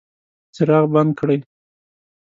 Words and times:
څراغ 0.55 0.85
بند 0.93 1.11
کړئ 1.19 1.37